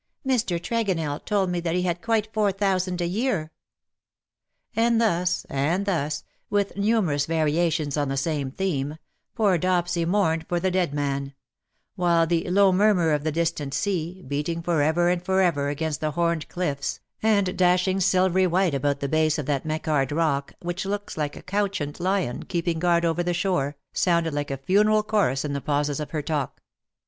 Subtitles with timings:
[0.27, 0.59] Mr.
[0.59, 3.51] Tregonell told me that he had quite four thousand a year/'
[4.75, 8.97] And thus— and thus, with numerous variations on the same theme—
[9.35, 11.35] poor Dopsy mourned for the dead man;
[11.95, 16.01] while the low murmur of the distant sea, beating for ever and for ever against
[16.01, 20.83] the horned cliffs, and dashing silvery white about the base of that Mechard Rock which
[20.83, 25.45] looks like a couchant lion keeping guard over the shore, sounded like a funeral chorus
[25.45, 26.63] in the pauses of her talk.